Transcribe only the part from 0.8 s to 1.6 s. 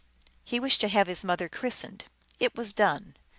to have his mother